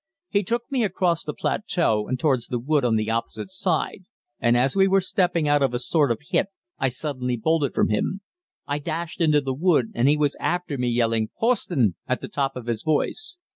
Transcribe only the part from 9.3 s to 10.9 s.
the wood and he was after me